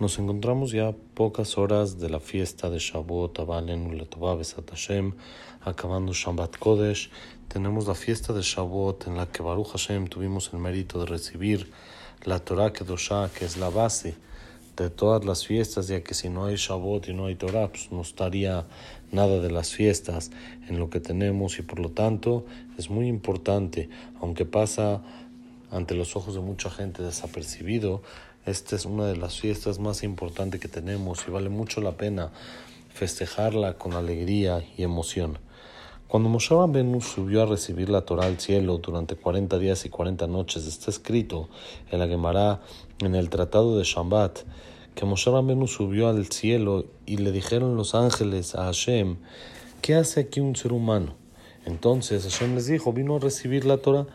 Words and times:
Nos 0.00 0.18
encontramos 0.18 0.72
ya 0.72 0.92
pocas 1.14 1.56
horas 1.56 2.00
de 2.00 2.10
la 2.10 2.18
fiesta 2.18 2.68
de 2.68 2.80
Shavuot, 2.80 3.38
Abalen, 3.38 3.86
Uletová, 3.86 4.34
Besat 4.34 4.68
Hashem, 4.68 5.12
acabando 5.60 6.12
Shabbat 6.12 6.58
Kodesh. 6.58 7.10
Tenemos 7.46 7.86
la 7.86 7.94
fiesta 7.94 8.32
de 8.32 8.42
Shavuot 8.42 9.06
en 9.06 9.16
la 9.16 9.26
que 9.26 9.44
Baruch 9.44 9.68
Hashem 9.68 10.08
tuvimos 10.08 10.50
el 10.52 10.58
mérito 10.58 10.98
de 10.98 11.06
recibir 11.06 11.70
la 12.24 12.40
Torah 12.40 12.72
Kedoshá, 12.72 13.30
que 13.38 13.44
es 13.44 13.56
la 13.56 13.70
base 13.70 14.16
de 14.76 14.90
todas 14.90 15.24
las 15.24 15.46
fiestas, 15.46 15.86
ya 15.86 16.02
que 16.02 16.14
si 16.14 16.28
no 16.28 16.46
hay 16.46 16.56
Shavuot 16.56 17.06
y 17.06 17.14
no 17.14 17.26
hay 17.26 17.36
Torah, 17.36 17.68
pues 17.68 17.92
no 17.92 18.00
estaría 18.00 18.66
nada 19.12 19.38
de 19.38 19.52
las 19.52 19.70
fiestas 19.70 20.32
en 20.68 20.80
lo 20.80 20.90
que 20.90 20.98
tenemos 20.98 21.60
y 21.60 21.62
por 21.62 21.78
lo 21.78 21.90
tanto 21.90 22.46
es 22.76 22.90
muy 22.90 23.06
importante, 23.06 23.88
aunque 24.20 24.44
pasa 24.44 25.02
ante 25.70 25.94
los 25.94 26.16
ojos 26.16 26.34
de 26.34 26.40
mucha 26.40 26.68
gente 26.68 27.04
desapercibido, 27.04 28.02
esta 28.46 28.76
es 28.76 28.84
una 28.84 29.06
de 29.06 29.16
las 29.16 29.40
fiestas 29.40 29.78
más 29.78 30.02
importantes 30.02 30.60
que 30.60 30.68
tenemos 30.68 31.24
y 31.26 31.30
vale 31.30 31.48
mucho 31.48 31.80
la 31.80 31.92
pena 31.92 32.30
festejarla 32.92 33.74
con 33.74 33.94
alegría 33.94 34.62
y 34.76 34.82
emoción. 34.82 35.38
Cuando 36.08 36.28
Moshe 36.28 36.54
Rabbeinu 36.54 37.00
subió 37.00 37.42
a 37.42 37.46
recibir 37.46 37.88
la 37.88 38.02
Torah 38.02 38.26
al 38.26 38.38
cielo 38.38 38.78
durante 38.78 39.16
40 39.16 39.58
días 39.58 39.84
y 39.84 39.88
40 39.88 40.26
noches, 40.26 40.66
está 40.66 40.90
escrito 40.90 41.48
en 41.90 41.98
la 41.98 42.06
Gemara, 42.06 42.60
en 43.00 43.14
el 43.14 43.30
Tratado 43.30 43.78
de 43.78 43.84
Shabbat, 43.84 44.40
que 44.94 45.06
Moshe 45.06 45.30
Rabbeinu 45.30 45.66
subió 45.66 46.08
al 46.08 46.26
cielo 46.26 46.84
y 47.04 47.16
le 47.16 47.32
dijeron 47.32 47.76
los 47.76 47.94
ángeles 47.96 48.54
a 48.54 48.66
Hashem, 48.66 49.16
¿qué 49.82 49.96
hace 49.96 50.20
aquí 50.20 50.38
un 50.38 50.54
ser 50.54 50.72
humano? 50.72 51.14
Entonces 51.64 52.22
Hashem 52.24 52.54
les 52.54 52.66
dijo, 52.66 52.92
vino 52.92 53.16
a 53.16 53.18
recibir 53.18 53.64
la 53.64 53.78
Torah. 53.78 54.06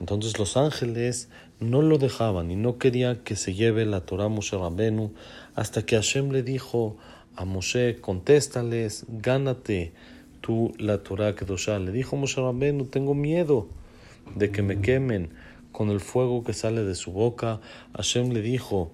Entonces 0.00 0.38
los 0.38 0.56
ángeles 0.56 1.28
no 1.60 1.82
lo 1.82 1.98
dejaban 1.98 2.50
y 2.50 2.56
no 2.56 2.78
querían 2.78 3.16
que 3.16 3.36
se 3.36 3.54
lleve 3.54 3.84
la 3.84 4.00
Torah 4.02 4.28
Moshe 4.28 4.56
Rabenu 4.56 5.12
hasta 5.54 5.84
que 5.84 5.96
Hashem 5.96 6.30
le 6.30 6.42
dijo 6.42 6.96
a 7.34 7.44
Moshe, 7.44 8.00
contéstales, 8.00 9.04
gánate 9.08 9.92
tú 10.40 10.72
la 10.78 10.98
Torah 10.98 11.34
Kedoshá. 11.34 11.78
Le 11.78 11.92
dijo 11.92 12.16
Moshe 12.16 12.40
Rabenu, 12.40 12.84
tengo 12.84 13.14
miedo 13.14 13.68
de 14.34 14.50
que 14.50 14.62
me 14.62 14.80
quemen 14.80 15.30
con 15.72 15.90
el 15.90 16.00
fuego 16.00 16.44
que 16.44 16.52
sale 16.52 16.84
de 16.84 16.94
su 16.94 17.12
boca. 17.12 17.60
Hashem 17.94 18.30
le 18.30 18.42
dijo, 18.42 18.92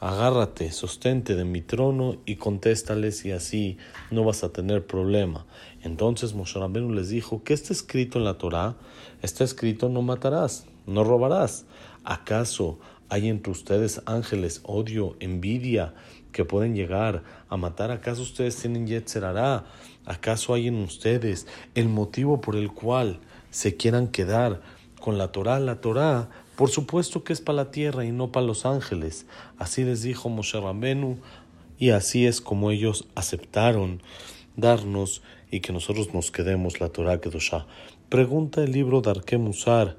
agárrate, 0.00 0.70
sostente 0.70 1.34
de 1.34 1.44
mi 1.44 1.60
trono 1.60 2.18
y 2.24 2.36
contéstales 2.36 3.24
y 3.24 3.32
así 3.32 3.78
no 4.10 4.24
vas 4.24 4.44
a 4.44 4.52
tener 4.52 4.86
problema. 4.86 5.46
Entonces 5.82 6.34
Moshe 6.34 6.58
Rabenu 6.58 6.92
les 6.92 7.08
dijo, 7.08 7.42
¿qué 7.42 7.54
está 7.54 7.72
escrito 7.72 8.18
en 8.18 8.24
la 8.24 8.38
Torah? 8.38 8.76
Está 9.22 9.44
escrito, 9.44 9.88
no 9.88 10.02
matarás, 10.02 10.66
no 10.86 11.02
robarás. 11.04 11.64
¿Acaso 12.04 12.78
hay 13.08 13.28
entre 13.28 13.50
ustedes 13.50 14.02
ángeles, 14.06 14.60
odio, 14.64 15.16
envidia 15.20 15.94
que 16.32 16.44
pueden 16.44 16.74
llegar 16.74 17.24
a 17.48 17.56
matar? 17.56 17.90
¿Acaso 17.90 18.22
ustedes 18.22 18.56
tienen 18.56 18.86
Yetzerará? 18.86 19.64
¿Acaso 20.06 20.54
hay 20.54 20.68
en 20.68 20.76
ustedes 20.76 21.46
el 21.74 21.88
motivo 21.88 22.40
por 22.40 22.56
el 22.56 22.72
cual 22.72 23.18
se 23.50 23.76
quieran 23.76 24.08
quedar 24.08 24.60
con 25.00 25.18
la 25.18 25.32
Torah? 25.32 25.58
La 25.58 25.80
Torah, 25.80 26.28
por 26.58 26.70
supuesto 26.70 27.22
que 27.22 27.32
es 27.32 27.40
para 27.40 27.54
la 27.54 27.70
tierra 27.70 28.04
y 28.04 28.10
no 28.10 28.32
para 28.32 28.44
los 28.44 28.66
ángeles. 28.66 29.26
Así 29.58 29.84
les 29.84 30.02
dijo 30.02 30.28
Moshe 30.28 30.58
Rambenu 30.58 31.18
y 31.78 31.90
así 31.90 32.26
es 32.26 32.40
como 32.40 32.72
ellos 32.72 33.06
aceptaron 33.14 34.02
darnos 34.56 35.22
y 35.52 35.60
que 35.60 35.72
nosotros 35.72 36.12
nos 36.12 36.32
quedemos 36.32 36.80
la 36.80 36.88
Torah 36.88 37.20
Kedoshá. 37.20 37.68
Pregunta 38.08 38.64
el 38.64 38.72
libro 38.72 39.02
de 39.02 39.38
Musar, 39.38 39.98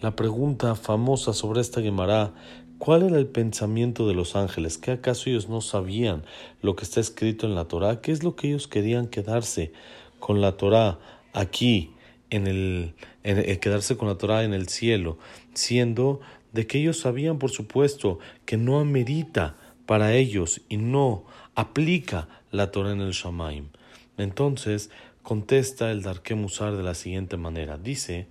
la 0.00 0.14
pregunta 0.14 0.76
famosa 0.76 1.32
sobre 1.32 1.60
esta 1.60 1.82
Gemara, 1.82 2.34
¿cuál 2.78 3.02
era 3.02 3.18
el 3.18 3.26
pensamiento 3.26 4.06
de 4.06 4.14
los 4.14 4.36
ángeles? 4.36 4.78
¿Qué 4.78 4.92
acaso 4.92 5.28
ellos 5.28 5.48
no 5.48 5.60
sabían 5.60 6.22
lo 6.62 6.76
que 6.76 6.84
está 6.84 7.00
escrito 7.00 7.48
en 7.48 7.56
la 7.56 7.64
Torah? 7.64 8.00
¿Qué 8.00 8.12
es 8.12 8.22
lo 8.22 8.36
que 8.36 8.46
ellos 8.46 8.68
querían 8.68 9.08
quedarse 9.08 9.72
con 10.20 10.40
la 10.40 10.56
Torah 10.56 11.00
aquí, 11.32 11.90
en 12.30 12.46
el, 12.46 12.94
en 13.24 13.58
quedarse 13.58 13.96
con 13.96 14.08
la 14.08 14.16
Torah 14.16 14.44
en 14.44 14.54
el 14.54 14.68
cielo, 14.68 15.18
siendo 15.54 16.20
de 16.52 16.66
que 16.66 16.78
ellos 16.78 16.98
sabían, 16.98 17.38
por 17.38 17.50
supuesto, 17.50 18.18
que 18.44 18.56
no 18.56 18.80
amerita 18.80 19.56
para 19.86 20.14
ellos 20.14 20.62
y 20.68 20.76
no 20.76 21.24
aplica 21.54 22.28
la 22.50 22.70
Torah 22.70 22.92
en 22.92 23.00
el 23.00 23.12
Shamaim. 23.12 23.68
Entonces, 24.16 24.90
contesta 25.22 25.90
el 25.90 26.02
Darke 26.02 26.34
Musar 26.34 26.76
de 26.76 26.82
la 26.82 26.94
siguiente 26.94 27.36
manera. 27.36 27.78
Dice 27.78 28.26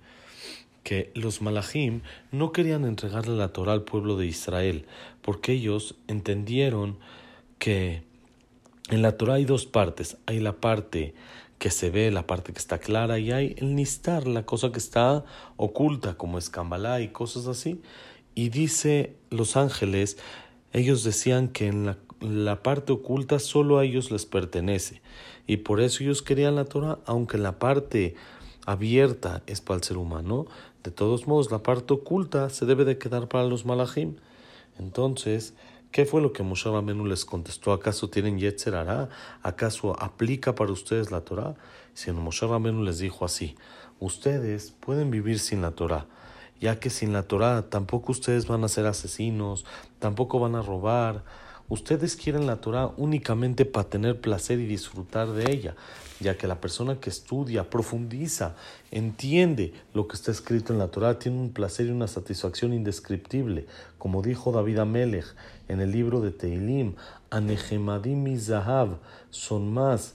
que 0.82 1.10
los 1.14 1.42
Malachim 1.42 2.00
no 2.32 2.52
querían 2.52 2.84
entregarle 2.84 3.36
la 3.36 3.52
Torah 3.52 3.72
al 3.72 3.82
pueblo 3.82 4.16
de 4.16 4.26
Israel, 4.26 4.86
porque 5.22 5.52
ellos 5.52 5.96
entendieron 6.08 6.98
que 7.58 8.02
en 8.88 9.02
la 9.02 9.16
Torah 9.16 9.34
hay 9.34 9.44
dos 9.44 9.66
partes. 9.66 10.16
Hay 10.26 10.40
la 10.40 10.54
parte 10.54 11.14
que 11.60 11.70
se 11.70 11.90
ve, 11.90 12.10
la 12.10 12.26
parte 12.26 12.52
que 12.52 12.58
está 12.58 12.78
clara, 12.78 13.20
y 13.20 13.30
hay 13.30 13.54
el 13.58 13.76
nistar, 13.76 14.26
la 14.26 14.44
cosa 14.44 14.72
que 14.72 14.78
está 14.78 15.24
oculta, 15.56 16.14
como 16.14 16.38
es 16.38 16.50
y 17.00 17.08
cosas 17.08 17.46
así. 17.46 17.80
Y 18.34 18.48
dice 18.48 19.14
los 19.30 19.56
ángeles, 19.56 20.18
ellos 20.72 21.04
decían 21.04 21.46
que 21.46 21.68
en 21.68 21.86
la 21.86 21.98
la 22.20 22.62
parte 22.62 22.92
oculta 22.92 23.38
solo 23.38 23.78
a 23.78 23.84
ellos 23.84 24.10
les 24.10 24.26
pertenece. 24.26 25.00
Y 25.46 25.58
por 25.58 25.80
eso 25.80 26.04
ellos 26.04 26.22
querían 26.22 26.54
la 26.54 26.66
Torah, 26.66 26.98
aunque 27.06 27.38
la 27.38 27.58
parte 27.58 28.14
abierta 28.66 29.42
es 29.46 29.60
para 29.60 29.78
el 29.78 29.84
ser 29.84 29.96
humano. 29.96 30.46
De 30.84 30.90
todos 30.90 31.26
modos, 31.26 31.50
la 31.50 31.62
parte 31.62 31.94
oculta 31.94 32.50
se 32.50 32.66
debe 32.66 32.84
de 32.84 32.98
quedar 32.98 33.28
para 33.28 33.44
los 33.44 33.64
malachim. 33.64 34.16
Entonces, 34.78 35.54
¿qué 35.90 36.06
fue 36.06 36.20
lo 36.20 36.32
que 36.32 36.42
Moshe 36.42 36.70
Rabenu 36.70 37.06
les 37.06 37.24
contestó? 37.24 37.72
¿Acaso 37.72 38.10
tienen 38.10 38.38
Yetzer 38.38 38.74
¿Acaso 39.42 40.00
aplica 40.00 40.54
para 40.54 40.72
ustedes 40.72 41.10
la 41.10 41.22
Torah? 41.22 41.54
Si 41.94 42.10
Moshe 42.12 42.46
Rabenu 42.46 42.82
les 42.82 42.98
dijo 42.98 43.24
así, 43.24 43.56
ustedes 43.98 44.72
pueden 44.80 45.10
vivir 45.10 45.38
sin 45.38 45.62
la 45.62 45.72
Torah 45.72 46.06
ya 46.60 46.78
que 46.78 46.90
sin 46.90 47.12
la 47.12 47.22
Torah 47.22 47.62
tampoco 47.70 48.12
ustedes 48.12 48.46
van 48.46 48.62
a 48.64 48.68
ser 48.68 48.86
asesinos, 48.86 49.64
tampoco 49.98 50.38
van 50.38 50.54
a 50.54 50.62
robar, 50.62 51.24
Ustedes 51.70 52.16
quieren 52.16 52.48
la 52.48 52.56
Torah 52.56 52.90
únicamente 52.96 53.64
para 53.64 53.88
tener 53.88 54.20
placer 54.20 54.58
y 54.58 54.66
disfrutar 54.66 55.30
de 55.30 55.52
ella, 55.52 55.76
ya 56.18 56.36
que 56.36 56.48
la 56.48 56.60
persona 56.60 56.98
que 56.98 57.10
estudia, 57.10 57.70
profundiza, 57.70 58.56
entiende 58.90 59.72
lo 59.94 60.08
que 60.08 60.16
está 60.16 60.32
escrito 60.32 60.72
en 60.72 60.80
la 60.80 60.88
Torah, 60.88 61.20
tiene 61.20 61.38
un 61.38 61.52
placer 61.52 61.86
y 61.86 61.90
una 61.90 62.08
satisfacción 62.08 62.74
indescriptible. 62.74 63.66
Como 63.98 64.20
dijo 64.20 64.50
David 64.50 64.78
Amelech 64.78 65.26
en 65.68 65.80
el 65.80 65.92
libro 65.92 66.20
de 66.20 66.32
Teilim, 66.32 66.96
Anehemadim 67.30 68.26
y 68.26 68.40
Zahav 68.40 68.98
son 69.30 69.72
más 69.72 70.14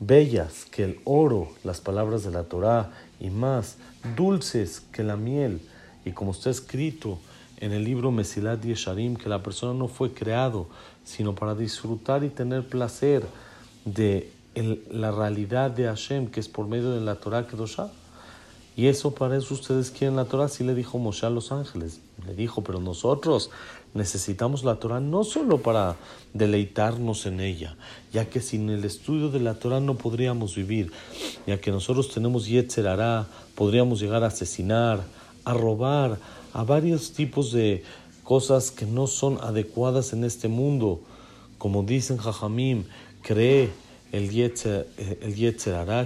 bellas 0.00 0.64
que 0.72 0.82
el 0.82 1.00
oro, 1.04 1.50
las 1.62 1.80
palabras 1.80 2.24
de 2.24 2.32
la 2.32 2.42
Torah, 2.42 2.90
y 3.20 3.30
más 3.30 3.76
dulces 4.16 4.82
que 4.90 5.04
la 5.04 5.16
miel. 5.16 5.60
Y 6.04 6.10
como 6.10 6.32
está 6.32 6.50
escrito, 6.50 7.20
en 7.58 7.72
el 7.72 7.84
libro 7.84 8.10
Mesilat 8.10 8.62
Yesharim 8.62 9.16
que 9.16 9.28
la 9.28 9.42
persona 9.42 9.74
no 9.74 9.88
fue 9.88 10.12
creado 10.12 10.68
sino 11.04 11.34
para 11.34 11.54
disfrutar 11.54 12.24
y 12.24 12.30
tener 12.30 12.66
placer 12.66 13.24
de 13.84 14.30
la 14.90 15.10
realidad 15.10 15.70
de 15.70 15.84
Hashem 15.84 16.28
que 16.28 16.40
es 16.40 16.48
por 16.48 16.66
medio 16.66 16.90
de 16.92 17.00
la 17.00 17.16
Torah 17.16 17.46
Kedoshah. 17.46 17.90
Y 18.76 18.88
eso 18.88 19.14
para 19.14 19.36
eso 19.36 19.54
ustedes 19.54 19.92
quieren 19.92 20.16
la 20.16 20.24
Torah, 20.24 20.48
sí 20.48 20.64
le 20.64 20.74
dijo 20.74 20.98
Moshe 20.98 21.26
a 21.26 21.30
los 21.30 21.52
ángeles. 21.52 22.00
Le 22.26 22.34
dijo, 22.34 22.64
pero 22.64 22.80
nosotros 22.80 23.50
necesitamos 23.92 24.64
la 24.64 24.76
Torah 24.76 24.98
no 24.98 25.22
solo 25.22 25.58
para 25.58 25.94
deleitarnos 26.32 27.26
en 27.26 27.40
ella, 27.40 27.76
ya 28.12 28.28
que 28.28 28.40
sin 28.40 28.68
el 28.70 28.84
estudio 28.84 29.28
de 29.28 29.38
la 29.38 29.54
Torah 29.54 29.78
no 29.78 29.94
podríamos 29.94 30.56
vivir, 30.56 30.90
ya 31.46 31.60
que 31.60 31.70
nosotros 31.70 32.12
tenemos 32.12 32.46
Yetzer 32.46 32.86
podríamos 33.54 34.00
llegar 34.00 34.24
a 34.24 34.28
asesinar, 34.28 35.04
a 35.44 35.54
robar, 35.54 36.18
a 36.54 36.62
varios 36.62 37.12
tipos 37.12 37.52
de 37.52 37.82
cosas 38.22 38.70
que 38.70 38.86
no 38.86 39.06
son 39.08 39.38
adecuadas 39.42 40.12
en 40.12 40.24
este 40.24 40.48
mundo. 40.48 41.00
Como 41.58 41.82
dicen 41.82 42.16
Jajamim, 42.16 42.84
cree 43.22 43.70
el 44.12 44.30
Yetzer, 44.30 44.86
el 45.20 45.34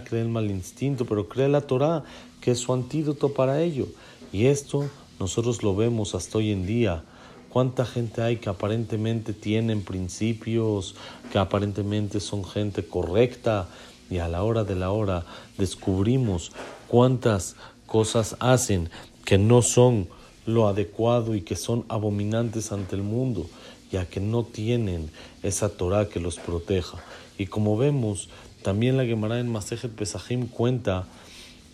cree 0.04 0.22
el 0.22 0.28
mal 0.28 0.50
instinto, 0.50 1.04
pero 1.04 1.28
cree 1.28 1.48
la 1.48 1.60
Torah, 1.60 2.02
que 2.40 2.52
es 2.52 2.58
su 2.58 2.72
antídoto 2.72 3.34
para 3.34 3.60
ello. 3.62 3.86
Y 4.32 4.46
esto 4.46 4.88
nosotros 5.20 5.62
lo 5.62 5.76
vemos 5.76 6.14
hasta 6.14 6.38
hoy 6.38 6.50
en 6.50 6.66
día. 6.66 7.04
¿Cuánta 7.50 7.84
gente 7.84 8.22
hay 8.22 8.36
que 8.36 8.48
aparentemente 8.48 9.34
tienen 9.34 9.82
principios, 9.82 10.94
que 11.30 11.38
aparentemente 11.38 12.20
son 12.20 12.44
gente 12.44 12.86
correcta 12.86 13.68
y 14.10 14.18
a 14.18 14.28
la 14.28 14.42
hora 14.42 14.64
de 14.64 14.76
la 14.76 14.90
hora 14.90 15.26
descubrimos 15.58 16.52
cuántas 16.88 17.56
cosas 17.86 18.36
hacen 18.40 18.88
que 19.24 19.36
no 19.36 19.60
son 19.60 20.08
lo 20.48 20.66
adecuado 20.66 21.34
y 21.34 21.42
que 21.42 21.56
son 21.56 21.84
abominantes 21.88 22.72
ante 22.72 22.96
el 22.96 23.02
mundo, 23.02 23.46
ya 23.92 24.06
que 24.06 24.18
no 24.18 24.44
tienen 24.44 25.10
esa 25.42 25.68
Torah 25.68 26.08
que 26.08 26.20
los 26.20 26.38
proteja. 26.38 26.98
Y 27.36 27.46
como 27.46 27.76
vemos, 27.76 28.30
también 28.62 28.96
la 28.96 29.04
Gemara 29.04 29.40
en 29.40 29.52
Masejet 29.52 29.92
Pesajim 29.92 30.46
cuenta 30.46 31.06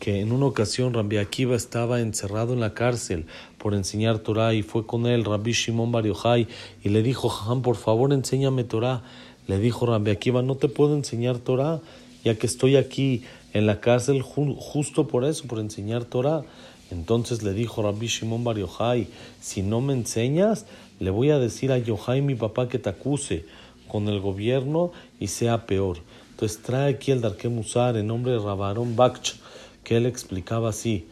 que 0.00 0.20
en 0.20 0.32
una 0.32 0.46
ocasión 0.46 0.92
Rabbi 0.92 1.18
Akiva 1.18 1.54
estaba 1.54 2.00
encerrado 2.00 2.52
en 2.52 2.60
la 2.60 2.74
cárcel 2.74 3.26
por 3.58 3.74
enseñar 3.74 4.18
Torah 4.18 4.54
y 4.54 4.62
fue 4.62 4.86
con 4.86 5.06
él 5.06 5.24
Rabbi 5.24 5.52
Shimon 5.52 5.92
Bar 5.92 6.04
y 6.06 6.88
le 6.88 7.02
dijo, 7.02 7.28
Jajam, 7.28 7.62
por 7.62 7.76
favor 7.76 8.12
enséñame 8.12 8.64
Torah. 8.64 9.02
Le 9.46 9.58
dijo 9.58 9.86
Rabbi 9.86 10.10
Akiva, 10.10 10.42
no 10.42 10.56
te 10.56 10.68
puedo 10.68 10.96
enseñar 10.96 11.38
Torah, 11.38 11.80
ya 12.24 12.34
que 12.34 12.46
estoy 12.46 12.76
aquí 12.76 13.22
en 13.52 13.66
la 13.66 13.80
cárcel 13.80 14.20
justo 14.22 15.06
por 15.06 15.24
eso, 15.24 15.46
por 15.46 15.60
enseñar 15.60 16.04
Torah. 16.04 16.42
Entonces 16.90 17.42
le 17.42 17.52
dijo 17.52 17.82
Rabbi 17.82 18.06
Shimon 18.06 18.44
Bar 18.44 18.58
Yochai, 18.58 19.08
si 19.40 19.62
no 19.62 19.80
me 19.80 19.92
enseñas, 19.94 20.66
le 21.00 21.10
voy 21.10 21.30
a 21.30 21.38
decir 21.38 21.72
a 21.72 21.78
Yochai, 21.78 22.22
mi 22.22 22.34
papá, 22.34 22.68
que 22.68 22.78
te 22.78 22.88
acuse 22.88 23.46
con 23.88 24.08
el 24.08 24.20
gobierno 24.20 24.92
y 25.18 25.28
sea 25.28 25.66
peor. 25.66 25.98
Entonces 26.30 26.62
trae 26.62 26.94
aquí 26.94 27.10
el 27.10 27.20
Darke 27.20 27.48
Musar 27.48 27.96
en 27.96 28.06
nombre 28.06 28.32
de 28.32 28.38
Rabarón 28.38 28.96
Bakch, 28.96 29.34
que 29.82 29.96
él 29.96 30.06
explicaba 30.06 30.70
así. 30.70 31.06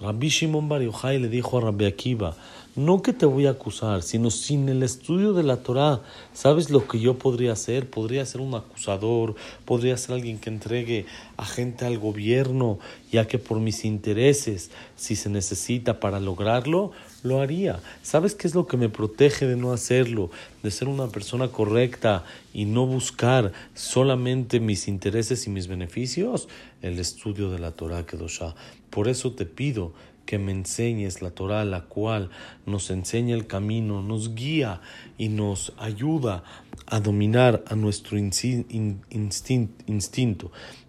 Rabbi 0.00 0.28
Shimon 0.28 0.68
Bar 0.68 0.82
Yochai 0.82 1.18
le 1.18 1.28
dijo 1.28 1.58
a 1.58 1.62
Rabbi 1.62 1.86
Akiva, 1.86 2.36
no 2.76 3.00
que 3.00 3.14
te 3.14 3.24
voy 3.24 3.46
a 3.46 3.52
acusar, 3.52 4.02
sino 4.02 4.30
sin 4.30 4.68
el 4.68 4.82
estudio 4.82 5.32
de 5.32 5.42
la 5.42 5.56
Torah. 5.56 6.02
¿Sabes 6.34 6.68
lo 6.68 6.86
que 6.86 7.00
yo 7.00 7.18
podría 7.18 7.52
hacer? 7.52 7.88
Podría 7.88 8.26
ser 8.26 8.42
un 8.42 8.54
acusador, 8.54 9.34
podría 9.64 9.96
ser 9.96 10.14
alguien 10.14 10.38
que 10.38 10.50
entregue 10.50 11.06
a 11.38 11.46
gente 11.46 11.86
al 11.86 11.98
gobierno, 11.98 12.78
ya 13.10 13.26
que 13.26 13.38
por 13.38 13.60
mis 13.60 13.86
intereses, 13.86 14.70
si 14.94 15.16
se 15.16 15.30
necesita 15.30 16.00
para 16.00 16.20
lograrlo, 16.20 16.92
lo 17.22 17.40
haría. 17.40 17.80
¿Sabes 18.02 18.34
qué 18.34 18.46
es 18.46 18.54
lo 18.54 18.66
que 18.66 18.76
me 18.76 18.90
protege 18.90 19.46
de 19.46 19.56
no 19.56 19.72
hacerlo? 19.72 20.30
De 20.62 20.70
ser 20.70 20.88
una 20.88 21.08
persona 21.08 21.48
correcta 21.48 22.24
y 22.52 22.66
no 22.66 22.86
buscar 22.86 23.52
solamente 23.74 24.60
mis 24.60 24.86
intereses 24.86 25.46
y 25.46 25.50
mis 25.50 25.66
beneficios? 25.66 26.46
El 26.82 26.98
estudio 26.98 27.50
de 27.50 27.58
la 27.58 27.72
Torah 27.72 28.04
Kedoshah. 28.04 28.54
Por 28.90 29.08
eso 29.08 29.32
te 29.32 29.46
pido 29.46 29.92
que 30.26 30.38
me 30.38 30.52
enseñes 30.52 31.22
la 31.22 31.30
Torah, 31.30 31.64
la 31.64 31.84
cual 31.84 32.28
nos 32.66 32.90
enseña 32.90 33.34
el 33.34 33.46
camino, 33.46 34.02
nos 34.02 34.34
guía 34.34 34.82
y 35.16 35.28
nos 35.28 35.72
ayuda 35.78 36.42
a 36.86 37.00
dominar 37.00 37.64
a 37.68 37.76
nuestro 37.76 38.18
instinto. 38.18 38.66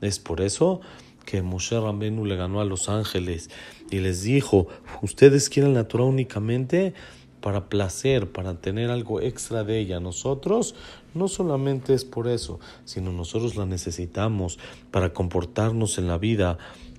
Es 0.02 0.20
por 0.20 0.42
eso 0.42 0.82
que 1.26 1.42
Moshe 1.42 1.80
Rambenu 1.80 2.26
le 2.26 2.36
ganó 2.36 2.62
a 2.62 2.66
los 2.66 2.90
ángeles 2.90 3.50
y 3.92 4.00
les 4.00 4.24
dijo, 4.24 4.68
ustedes 5.02 5.50
quieren 5.50 5.74
la 5.74 5.88
Torah 5.88 6.06
únicamente 6.06 6.94
para 7.42 7.70
placer, 7.70 8.32
para 8.32 8.60
tener 8.60 8.90
algo 8.90 9.22
extra 9.22 9.64
de 9.64 9.80
ella. 9.80 10.00
Nosotros 10.00 10.76
no 11.14 11.28
solamente 11.28 11.94
es 11.94 12.06
por 12.06 12.28
eso, 12.28 12.60
sino 12.86 13.12
nosotros 13.12 13.56
la 13.56 13.66
necesitamos 13.66 14.60
para 14.92 15.14
comportarnos 15.14 15.98
en 15.98 16.08
la 16.08 16.18
vida 16.18 16.58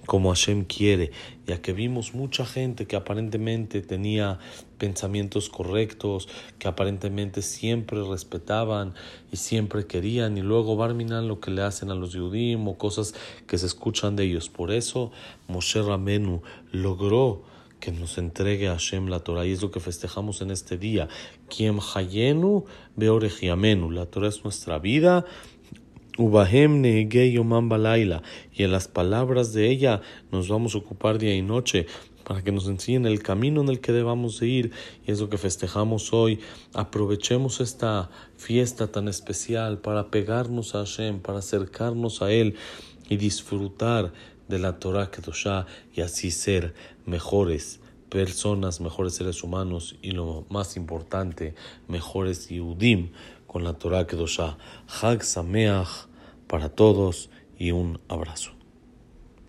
como 0.08 0.31
Hashem 0.31 0.64
quiere, 0.64 1.11
ya 1.46 1.61
que 1.61 1.75
vimos 1.75 2.14
mucha 2.14 2.46
gente 2.46 2.87
que 2.87 2.96
aparentemente 2.96 3.82
tenía 3.82 4.38
pensamientos 4.79 5.50
correctos, 5.50 6.31
que 6.58 6.67
aparentemente 6.67 7.43
siempre 7.43 8.02
respetaban 8.02 8.94
y 9.31 9.37
siempre 9.37 9.87
querían, 9.87 10.38
y 10.38 10.41
luego 10.41 10.76
barminan 10.76 11.29
lo 11.29 11.41
que 11.41 11.50
le 11.50 11.61
hacen 11.61 11.91
a 11.91 11.94
los 11.94 12.14
Yudim 12.14 12.67
o 12.69 12.79
cosas 12.79 13.14
que 13.46 13.58
se 13.58 13.67
escuchan 13.67 14.17
de 14.17 14.25
ellos. 14.25 14.49
Por 14.49 14.73
eso 14.73 15.12
Moshe 15.46 15.82
Ramenu 15.82 16.41
logró 16.73 17.43
que 17.80 17.92
nos 17.92 18.19
entregue 18.19 18.69
a 18.69 18.72
Hashem 18.72 19.06
la 19.08 19.20
Torah 19.20 19.46
y 19.46 19.52
es 19.52 19.62
lo 19.62 19.70
que 19.70 19.80
festejamos 19.80 20.40
en 20.42 20.50
este 20.50 20.76
día. 20.76 21.08
Quien 21.48 21.78
hayenu 21.94 22.64
beorejiamenu. 22.96 23.90
La 23.90 24.06
Torah 24.06 24.28
es 24.28 24.44
nuestra 24.44 24.78
vida 24.78 25.25
Ubahem 26.19 26.82
Yomam 26.82 27.69
Balaila, 27.69 28.22
y 28.52 28.64
en 28.64 28.72
las 28.72 28.88
palabras 28.88 29.52
de 29.52 29.70
ella 29.70 30.00
nos 30.32 30.48
vamos 30.48 30.75
a 30.75 30.78
ocupar 30.78 31.16
día 31.19 31.36
y 31.36 31.42
noche 31.42 31.86
para 32.25 32.42
que 32.42 32.50
nos 32.50 32.66
enseñen 32.66 33.06
el 33.06 33.22
camino 33.22 33.60
en 33.62 33.69
el 33.69 33.81
que 33.81 33.92
debamos 33.92 34.42
ir 34.42 34.72
y 35.06 35.12
es 35.12 35.20
lo 35.20 35.31
que 35.31 35.38
festejamos 35.38 36.12
hoy. 36.12 36.40
Aprovechemos 36.74 37.60
esta 37.60 38.10
fiesta 38.36 38.88
tan 38.88 39.06
especial 39.06 39.78
para 39.78 40.10
pegarnos 40.10 40.74
a 40.74 40.81
Hashem, 40.81 41.20
para 41.20 41.38
acercarnos 41.38 42.20
a 42.20 42.32
Él 42.32 42.56
y 43.08 43.16
disfrutar 43.16 44.12
de 44.48 44.58
la 44.58 44.78
Torah 44.78 45.10
Kedoshah 45.10 45.66
y 45.94 46.00
así 46.00 46.30
ser 46.30 46.74
mejores 47.06 47.80
personas, 48.08 48.80
mejores 48.80 49.14
seres 49.14 49.42
humanos 49.42 49.96
y 50.02 50.12
lo 50.12 50.46
más 50.48 50.76
importante, 50.76 51.54
mejores 51.86 52.48
Yudim 52.48 53.10
con 53.46 53.64
la 53.64 53.74
Torah 53.74 54.06
Kedoshah. 54.06 54.56
Hag 55.00 55.22
Sameach 55.22 56.08
para 56.46 56.70
todos 56.70 57.30
y 57.58 57.72
un 57.72 58.00
abrazo. 58.08 58.57